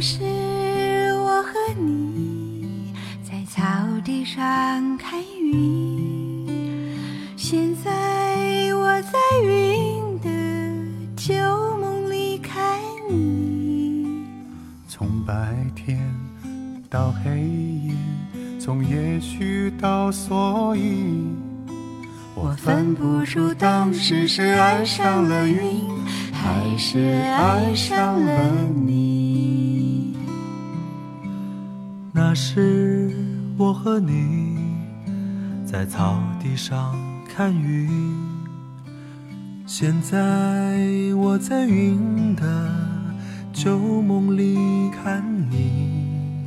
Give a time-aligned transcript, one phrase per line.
[0.00, 0.22] 是
[1.18, 3.62] 我和你在草
[4.02, 6.46] 地上看云，
[7.36, 10.30] 现在我在云的
[11.16, 11.34] 旧
[11.78, 14.24] 梦里看你。
[14.88, 16.00] 从白天
[16.88, 17.92] 到黑夜，
[18.58, 21.04] 从也许到所以，
[22.34, 25.60] 我分不出当时是爱上了云，
[26.32, 28.89] 还是爱上了你。
[32.30, 33.10] 那时
[33.58, 34.56] 我和你
[35.66, 36.94] 在草地上
[37.26, 37.90] 看云，
[39.66, 40.78] 现在
[41.16, 42.72] 我在云的
[43.52, 44.56] 旧梦里
[45.02, 46.46] 看你。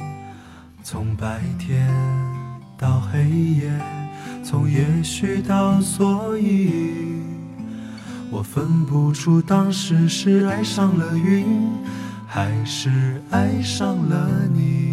[0.82, 1.94] 从白天
[2.78, 3.70] 到黑夜，
[4.42, 6.72] 从也许到所以。
[8.32, 11.46] 我分不出当时是爱上了云，
[12.26, 14.93] 还是爱上了你。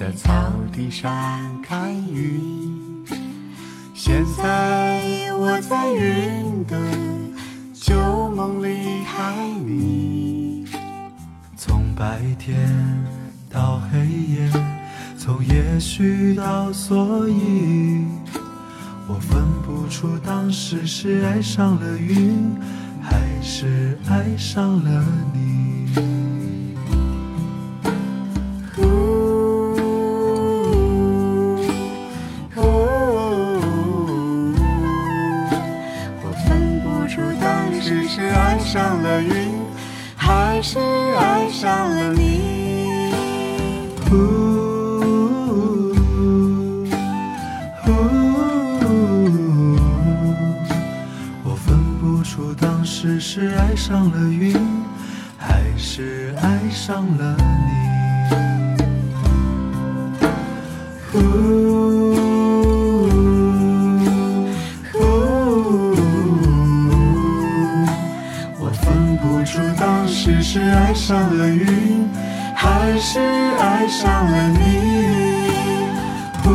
[0.00, 1.12] 在草地上
[1.62, 3.04] 看云，
[3.92, 5.02] 现在
[5.34, 6.74] 我在云的
[7.74, 10.64] 旧梦里看你。
[11.54, 12.66] 从白天
[13.50, 14.50] 到黑夜，
[15.18, 18.06] 从也许到所以，
[19.06, 22.58] 我分不出当时是爱上了云，
[23.02, 26.19] 还是爱上了你。
[40.62, 42.60] 是爱上了你。
[53.22, 54.56] 是爱上了云，
[55.38, 57.44] 还是爱上了你？
[71.10, 72.08] 上了云，
[72.54, 74.60] 还是爱上了你。
[76.46, 76.48] 呜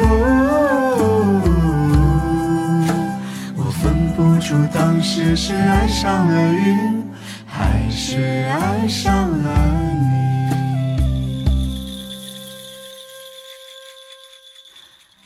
[0.00, 0.02] 呜，
[3.54, 7.04] 我分不出当时是爱上了云，
[7.44, 9.46] 还是爱上了
[9.92, 11.44] 你。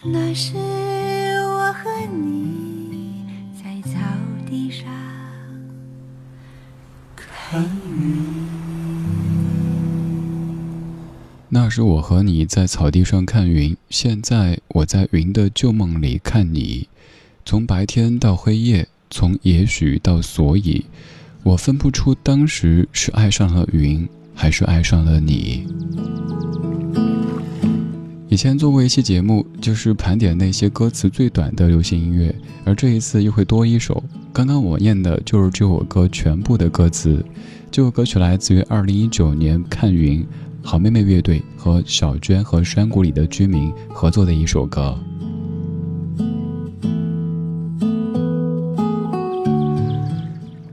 [0.02, 3.24] 那时我和你
[3.62, 4.00] 在草
[4.50, 4.90] 地上。
[11.48, 16.88] 那时我和你在草地上看云，现在我在云的旧梦里看你。
[17.44, 18.88] 从白天到黑夜。
[19.14, 20.86] 从也许到所以，
[21.42, 25.66] 我分不出当时是爱上了云，还是爱上了你。
[28.32, 32.34] 以前做过一期节目，就是盘点那些歌词最短的流行音乐，
[32.64, 34.02] 而这一次又会多一首。
[34.32, 37.22] 刚刚我念的就是这首歌全部的歌词。
[37.70, 40.26] 这首歌曲来自于二零一九年看云
[40.62, 44.98] 好妹妹乐队和小娟和山谷里的居民合作的一首歌。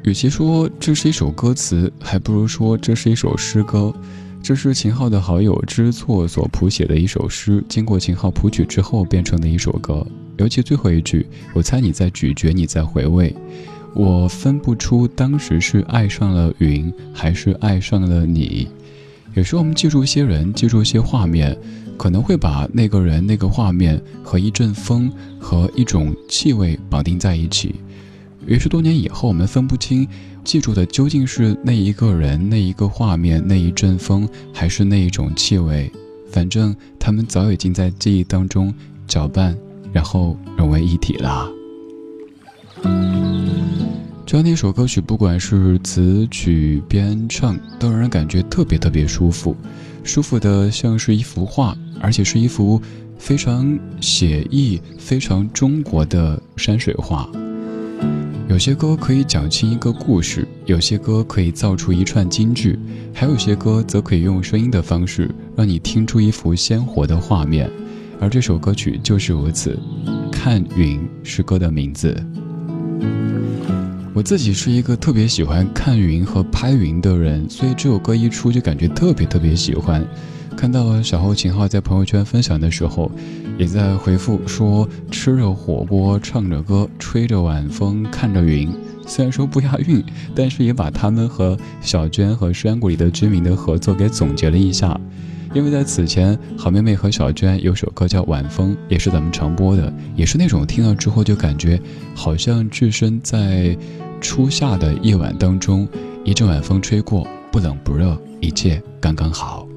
[0.04, 3.94] 与其说这是一首歌词，还不如说这是一首诗歌。
[4.41, 10.06] 这是秦昊的好友知错所谱写的一首诗，经过秦昊谱曲之后变成的一首歌。
[10.38, 13.36] 尤其最后一句，我猜你在咀嚼，你在回味。
[13.94, 18.68] 我分不出当时是爱上了云，还是爱上了你。
[19.36, 21.56] 有时候我们记住一些人，记住一些画面，
[21.97, 27.75] 可能会把那个人、那个画面和一阵风和一种气味绑定在一起。
[28.45, 30.07] 于是多年以后，我们分不清。
[30.44, 35.91] 记住的究竟是那一个人、那一个画面、那一阵风，还是那一种气味？
[36.31, 38.74] 反正他们早已经在记忆当中
[39.07, 39.56] 搅拌，
[39.91, 41.51] 然后融为一体了。
[44.25, 49.56] 这样的一首歌曲，不管是词曲编唱，都让人感觉特别特别舒服，
[50.03, 52.81] 舒服的像是一幅画，而且是一幅
[53.18, 57.30] 非常写意、非常中国的山水画。
[58.50, 62.80] 有些歌可以讲清一个故事，有些歌可以造出一串金句，
[63.13, 67.69] 还有些歌则可以用声音的方式让你听出一幅鲜活的画面。
[68.19, 69.80] 而这首歌曲就是如此，
[70.31, 72.19] 《看云》是歌的名字。
[74.16, 80.04] 我自己是一个特别喜欢看云和拍云的人，所以这首歌一出就感觉特别特别喜欢。
[80.60, 83.10] 看到小后秦昊在朋友圈分享的时候，
[83.58, 88.70] 也在回复说：“吃着火锅，唱着歌，吹着晚风，看着云。”
[89.08, 90.04] 虽然说不押韵，
[90.36, 95.00] 但是也把他们和小娟和山谷里的居民的合作给总结了一下。
[95.54, 101.80] 因为在此前，好妹妹和小娟有首歌叫《晚风》，也是咱们常播的，也是那种听了之后就感觉
[102.14, 103.78] 好像置身在
[104.20, 105.88] 初夏的夜晚当中，
[106.26, 109.69] 一阵晚风吹过，不冷不热，一切刚刚好。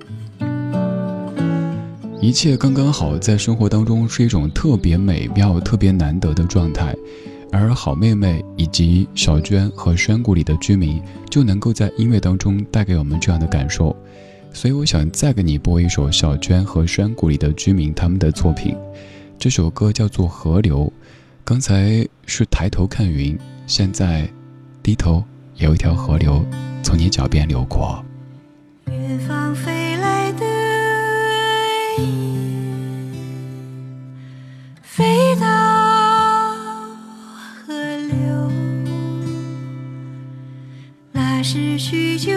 [2.23, 6.95] 一切刚刚好，在生活当中是一种特别美妙、特别难得的状态，
[7.51, 13.95] 而好妹妹以及小娟和山谷里的居民就能够在音乐当中带给我们这样的感受。
[14.53, 18.77] 所以，我想再给你播一首小娟和山谷里的居民他们的作品。
[19.37, 20.85] 这首歌叫做《河流》。
[21.43, 23.37] 刚才是抬头看云，
[23.67, 24.29] 现在
[24.81, 25.25] 低头
[25.57, 26.41] 有一条河流
[26.85, 28.01] 从你脚边流过。
[34.83, 35.47] 飞到
[37.67, 37.73] 河
[38.09, 38.51] 流，
[41.13, 42.33] 那是许久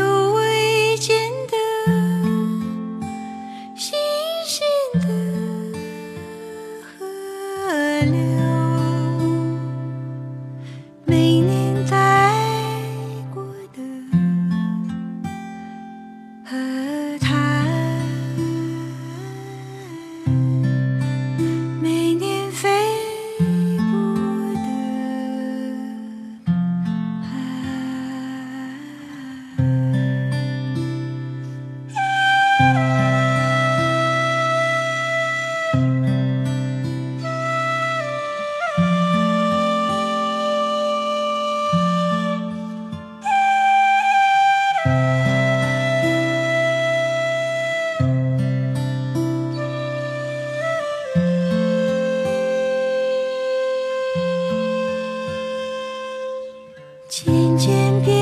[57.23, 58.14] 渐渐变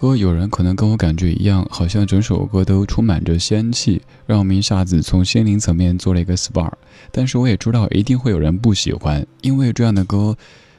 [0.00, 6.72] 歌，有人可能跟我感觉一样，好像整首歌都充满着仙气，让我们一下子从心灵层面做了一个 SPA。
[7.12, 10.38] 但是我也知道，一定会有人不喜欢，因为这样的歌，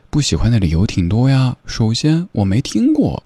[0.10, 1.56] 不喜欢的理由挺多呀。
[1.68, 3.22] 首先，我没听过，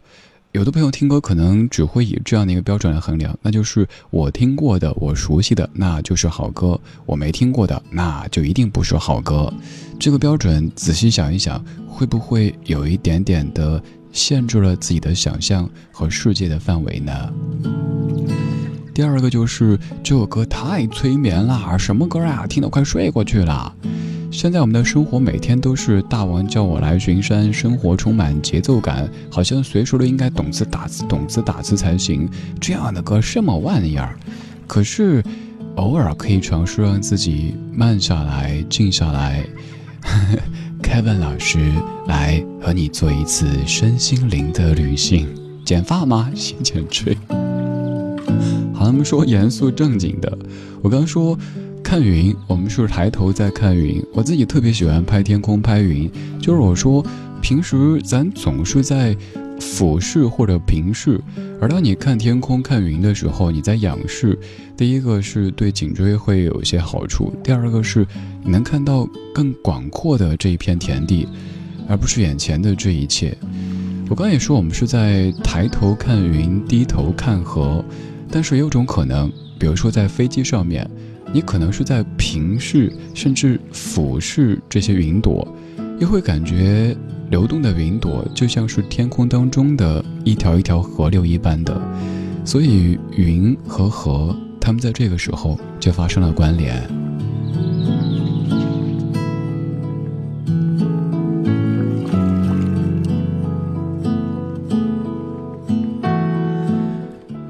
[0.52, 9.50] 有的朋友听歌可能只会以这样的一个标准来衡量，那就是我听过的、我熟悉的，那就是好歌；我没听过的，那就一定不是好歌。
[9.98, 13.82] 这个标准，仔细想一想，会不会有一点点的？
[14.16, 17.14] 限制了自己的想象和世界的范围呢。
[18.94, 23.76] 第二个就是这首歌太催眠了，什么歌啊，听得快睡过去了。
[24.32, 32.30] 现在我们的生活每天都是大王叫我来巡山，生活充满节奏感，好像随时都应该懂字打字，懂字打字才行。
[32.60, 34.18] 这样的歌什么玩意儿？
[34.66, 35.22] 可是
[35.76, 39.46] 偶尔可以尝试让自己慢下来，静下来。
[40.86, 41.72] Kevin 老师
[42.08, 45.28] 来和你做一次身心灵的旅行。
[45.66, 46.32] 剪发吗？
[46.36, 47.18] 先剪吹。
[48.72, 50.38] 好，我们说严肃正经的。
[50.84, 51.36] 我刚说
[51.82, 54.02] 看云，我们是抬头在看云。
[54.14, 56.10] 我自己特别喜欢拍天空、拍云。
[56.40, 57.04] 就是我说，
[57.42, 59.18] 平时咱总是在。
[59.60, 61.20] 俯视或者平视，
[61.62, 64.38] 而当你看天空、看云的时候，你在仰视。
[64.78, 68.06] 第一个是对颈椎会有一些好处，第二个是
[68.44, 71.28] 你能看到更广阔的这一片田地，
[71.88, 73.36] 而不是眼前的这一切。
[74.10, 77.84] 我刚也说，我们是在抬头看云，低头看河，
[78.30, 80.88] 但是有种可能，比如说在飞机上面，
[81.34, 85.48] 你可能是在平视甚至俯视这些云朵，
[86.00, 86.96] 又会感觉。
[87.30, 91.80] 流动的云朵就像是天空当中的一条一条河流一般的，
[92.44, 96.82] 所以云和河，它们在这个时候就发生了关联。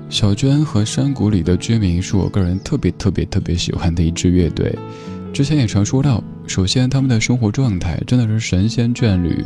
[0.09, 4.73] 小娟和山谷里的居民是我个人特别特别特别喜欢的一支乐队。
[5.35, 9.43] 之前也常说到，首先他们的生活状态真的是神仙眷侣，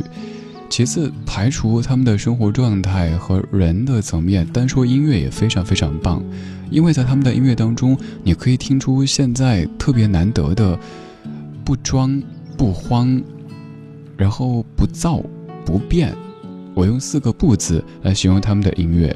[0.68, 6.22] 其次排除他们的生活状态和人的层面，单说音乐也非常非常棒，
[6.70, 10.78] 因为在他们的音乐当中，你可以听出现在特别难得的
[11.64, 12.22] 不装
[12.56, 13.20] 不慌，
[14.16, 15.20] 然后不躁
[15.66, 16.14] 不变。
[16.72, 19.14] 我用四个不字来形容他们的音乐，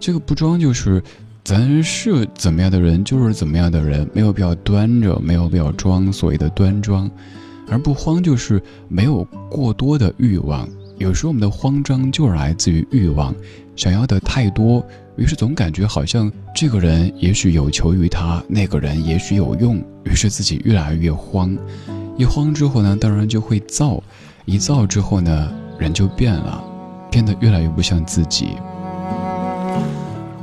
[0.00, 1.02] 这个不装就是。
[1.46, 7.08] 咱是怎么样的人，就是怎么样的人，没有必要端着，没有必要装所谓的端庄，
[7.68, 10.68] 而不慌就是没有过多的欲望。
[10.98, 13.32] 有时候我们的慌张就是来自于欲望，
[13.76, 14.84] 想要的太多，
[15.14, 21.56] 于是总感觉好像这个人也许有求于他，那个人也许有用，于是自己越来越慌。
[22.16, 24.02] 一慌之后呢，当然就会躁，
[24.46, 26.60] 一躁之后呢，人就变了，
[27.08, 28.48] 变得越来越不像自己。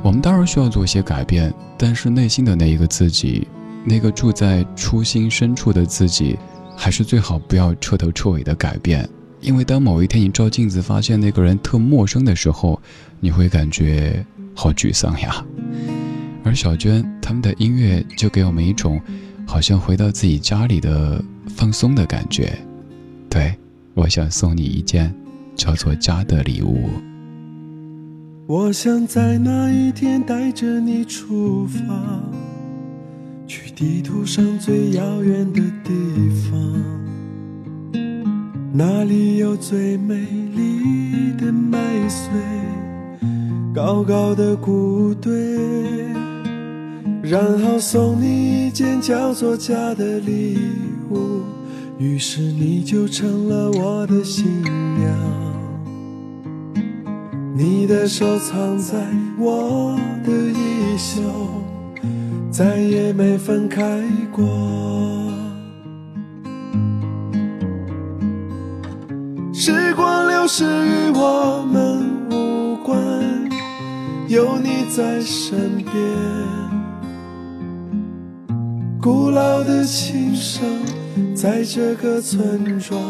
[0.04, 3.48] 我们当然需要做一些改变，但是内心的那一个自己，
[3.86, 6.38] 那个住在初心深处的自己，
[6.76, 9.08] 还是最好不要彻头彻尾的改变。
[9.40, 12.78] 因为当某一天你照镜子发现那个人特陌生的时候，
[13.18, 14.22] 你会感觉
[14.54, 15.42] 好沮丧呀。
[16.44, 19.00] 而小娟他们的音乐就给我们一种
[19.46, 22.52] 好像回到自己家里的放松的感觉。
[23.30, 23.56] 对，
[23.94, 25.14] 我想送你一件
[25.56, 26.90] 叫做家的礼物。
[28.46, 31.80] 我想在那一天带着你出发，
[33.46, 35.94] 去地图上最遥远的地
[36.50, 36.60] 方，
[38.70, 40.16] 那里有最美
[40.54, 42.28] 丽的麦穗，
[43.74, 45.32] 高高的谷堆，
[47.22, 50.58] 然后送你一件叫做家的礼
[51.10, 51.40] 物，
[51.98, 55.43] 于是你就成了我的新娘。
[57.56, 58.96] 你的手藏在
[59.38, 61.22] 我的衣袖，
[62.50, 64.44] 再也没分开过。
[69.52, 72.98] 时光流逝与我们无关，
[74.26, 75.94] 有你在身边。
[79.00, 80.64] 古老的琴声
[81.36, 83.00] 在这个村庄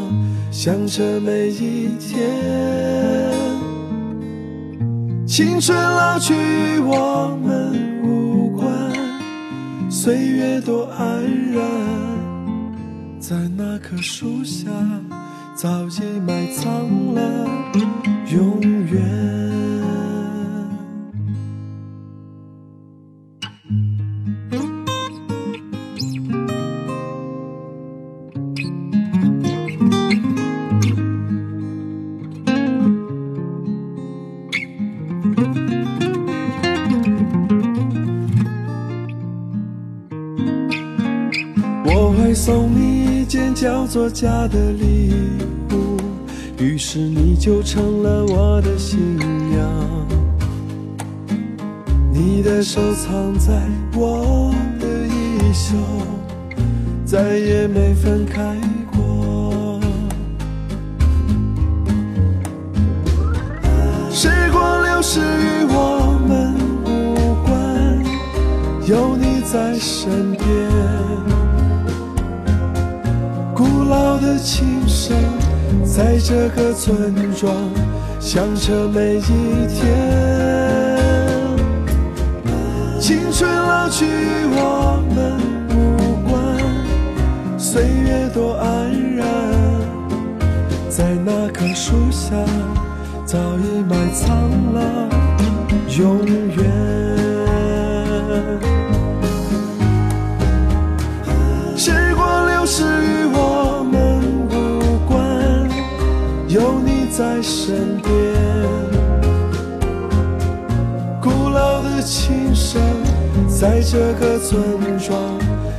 [0.53, 3.24] 响着每一天。
[5.37, 11.61] 青春老去与我们无关，岁月多安然，
[13.19, 14.71] 在那棵树下
[15.57, 17.49] 早已埋藏了
[18.31, 19.64] 永远。
[44.15, 45.13] 家的礼
[45.73, 45.97] 物，
[46.57, 49.69] 于是你就成了我的新娘。
[52.13, 53.61] 你的手藏在
[53.93, 55.75] 我的衣袖，
[57.05, 58.57] 再也没分开
[58.93, 59.81] 过。
[64.13, 67.51] 时光流逝与我们无关，
[68.87, 70.74] 有你在身边。
[74.45, 75.17] 琴声
[75.83, 77.51] 在这个村庄
[78.21, 79.81] 响彻每一天，
[83.01, 84.05] 青春老去
[84.51, 86.39] 我们无关，
[87.59, 89.27] 岁月多安然，
[90.91, 92.37] 在那棵树下
[93.25, 94.29] 早已埋藏
[94.75, 95.09] 了
[95.99, 96.55] 永远。
[101.79, 102.85] 时光流逝
[107.17, 108.13] 在身边。
[111.21, 112.83] 古老的琴声
[113.49, 114.61] 在这个村
[114.99, 115.17] 庄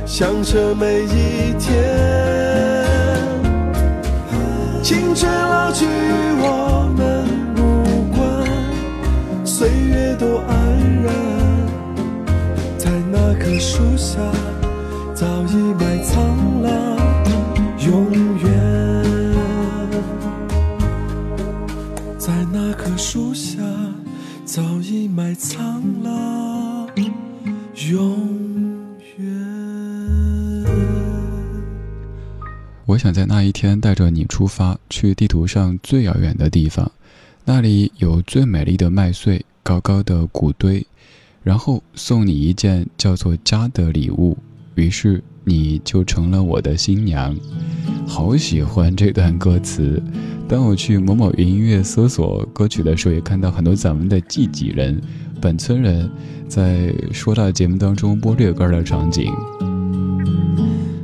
[0.06, 1.74] 响彻每一天。
[4.82, 5.88] 青春老去与
[6.40, 10.56] 我们无关，岁月都安
[11.02, 11.12] 然，
[12.78, 14.20] 在那棵树下。
[25.26, 26.86] 埋藏了
[27.90, 28.86] 永
[29.18, 30.64] 远。
[32.84, 36.92] 我想在那一天带着你出发，去地图上最遥远的地方，
[37.44, 40.86] 那里有最美丽的麦穗，高高的谷堆，
[41.42, 44.38] 然后送你一件叫做家的礼物。
[44.76, 47.32] 于是你就成了我的新娘，
[48.04, 50.02] 好喜欢这段歌词。
[50.48, 55.00] 当我去某某云音乐搜索歌曲的时候，也看到很多咱们的自己人、
[55.40, 56.10] 本村人
[56.48, 59.32] 在说到节目当中播这个歌的场景。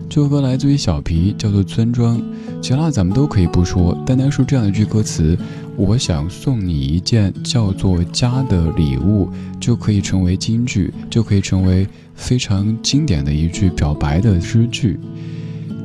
[0.09, 2.19] 这首歌来自于小皮，叫做《村庄》。
[2.61, 5.39] 其他咱们都可以不说，单单说这样一句歌词
[5.77, 14.99] ：“我想送你一件叫做家的礼物”，就可以成为金句，就可以成为非常经典的一句表白的诗句。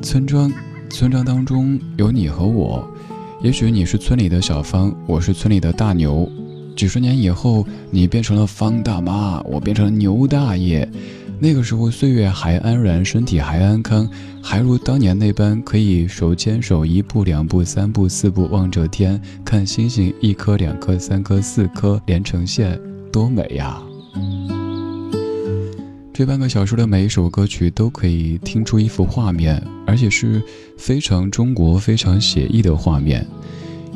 [0.02, 0.52] 村庄，
[0.90, 2.88] 村庄当中有你和我，
[3.42, 6.30] 也许你是村里的小芳，我是村里的大牛。
[6.76, 10.88] 几十年以后，你变成了方大妈，我变成了牛大爷。
[11.40, 14.10] 那个时候，岁月还安然，身体还安康，
[14.42, 22.80] 还如当年那般可以手牵手一步两步三步四步望着天看星星，一颗两颗三颗四颗连成线，
[23.12, 23.80] 多美呀！
[26.12, 30.42] 这半个小时的每一首歌曲都可以听出一幅画面，而且是
[30.76, 33.24] 非常中国、非常写意的画面。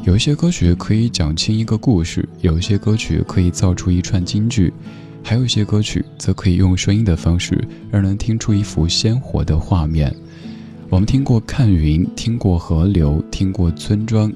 [0.04, 4.72] 有一些歌曲可以讲清一个故事，有一些歌曲可以造出一串金句。
[5.24, 10.14] 还有一些歌曲，则可以用声音的方式，让人听出一幅鲜活的画面。
[10.90, 14.32] 我们听过看云，听过河流，听过村庄，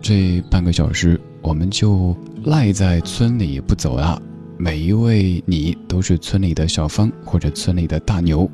[0.00, 4.20] 这半个小时，我们就赖在村里不走了。
[4.58, 8.48] 每一位你都是村里的小芳，或者村里的大牛。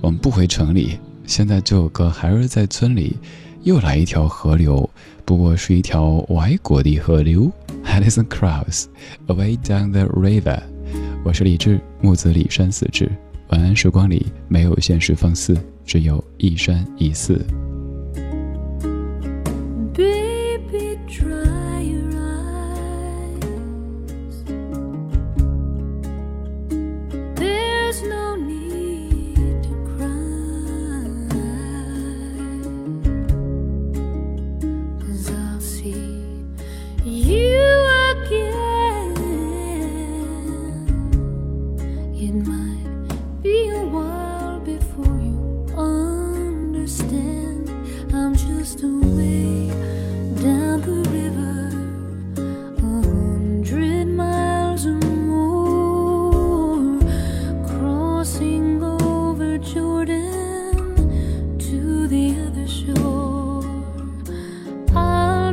[0.00, 3.18] 我们不回城里，现在这首歌还是在村里，
[3.64, 4.88] 又来一条河流，
[5.26, 7.52] 不过是一条外国的河流。
[7.84, 10.62] Alison Krauss，Away Down the River。
[11.22, 13.10] 我是李志，木子李山四志。
[13.50, 15.54] 晚安时光里没有现实放肆，
[15.84, 17.44] 只有一山一寺。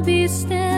[0.08, 0.77] be still.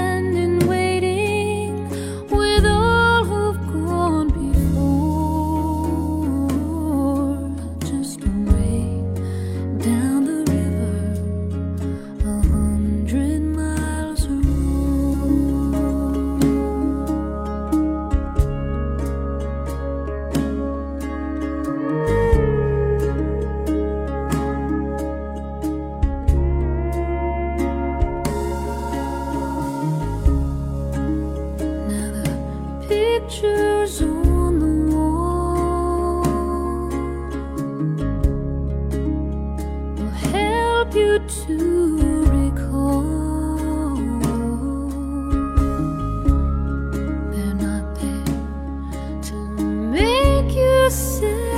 [50.90, 51.49] yourself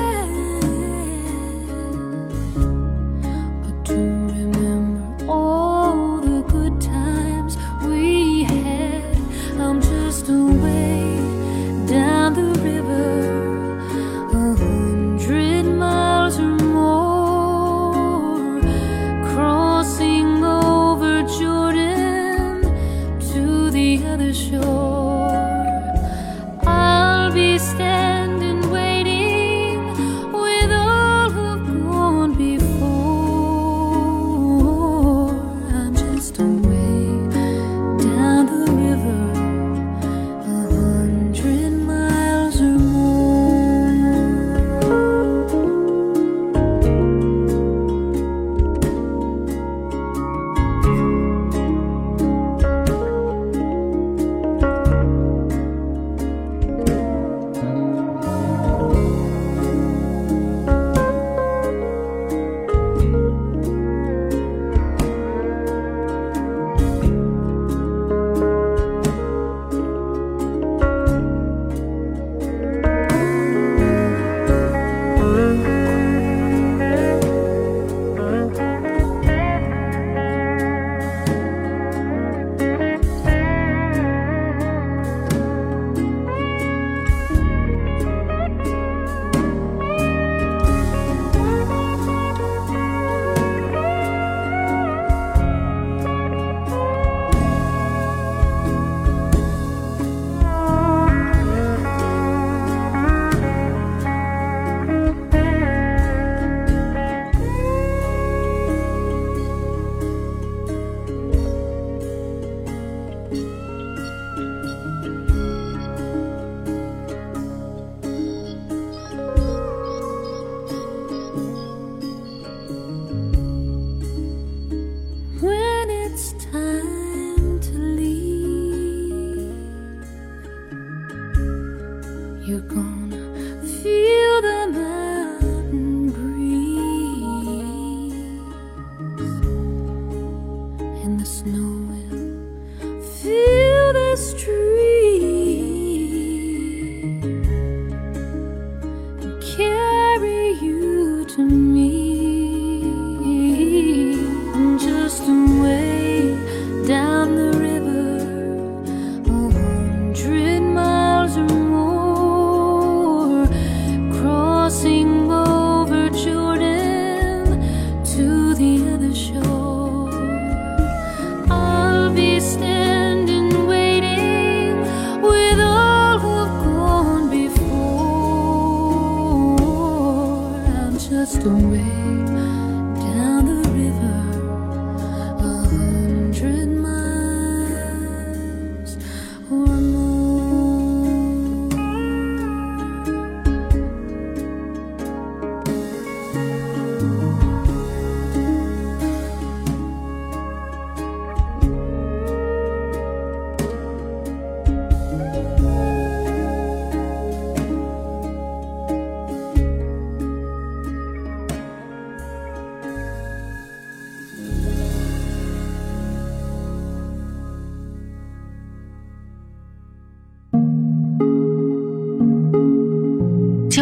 [151.50, 151.71] to